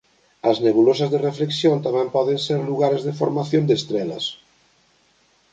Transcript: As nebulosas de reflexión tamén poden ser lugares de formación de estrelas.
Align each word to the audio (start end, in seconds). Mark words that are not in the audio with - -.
As 0.49 0.57
nebulosas 0.65 1.09
de 1.13 1.23
reflexión 1.27 1.77
tamén 1.85 2.13
poden 2.15 2.39
ser 2.45 2.59
lugares 2.69 3.01
de 3.07 3.15
formación 3.19 3.63
de 3.65 3.77
estrelas. 3.79 4.25